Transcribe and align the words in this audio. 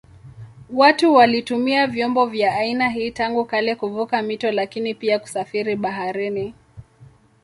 Watu 0.69 1.13
walitumia 1.13 1.87
vyombo 1.87 2.25
vya 2.25 2.53
aina 2.55 2.89
hii 2.89 3.11
tangu 3.11 3.45
kale 3.45 3.75
kuvuka 3.75 4.21
mito 4.21 4.51
lakini 4.51 4.93
pia 4.93 5.19
kusafiri 5.19 5.75
baharini. 5.75 6.53